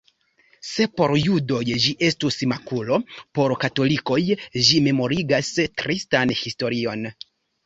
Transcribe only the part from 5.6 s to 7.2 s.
tristan historion.